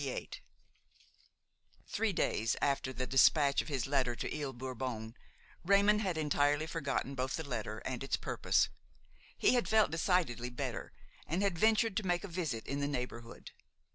[0.03, 0.29] XXVIII
[1.87, 5.15] Three days after the despatch of his letter to Ile Bourbon,
[5.63, 8.69] Raymon had entirely forgotten both the letter and its purpose.
[9.37, 10.91] He had felt decidedly better
[11.27, 13.51] and had ventured to make a visit in the neighborhood.